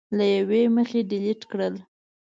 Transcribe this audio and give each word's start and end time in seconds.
له 0.17 0.25
یوې 0.35 0.61
مخې 0.75 0.99
ډیلېټ 1.11 1.41
کړل 1.51 1.75